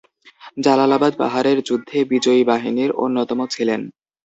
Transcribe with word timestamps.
জালালাবাদ 0.57 1.13
পাহাড়ের 1.17 1.57
যুদ্ধে 1.67 1.97
বিজয়ী 2.11 2.41
বাহিনীর 2.49 2.91
অন্যতম 3.03 3.39
ছিলেন। 3.53 3.81